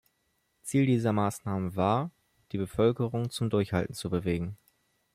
Ziel 0.63 0.87
dieser 0.87 1.13
Maßnahmen 1.13 1.75
war, 1.75 2.09
die 2.53 2.57
Bevölkerung 2.57 3.29
zum 3.29 3.51
Durchhalten 3.51 3.93
zu 3.93 4.09
bewegen. 4.09 4.57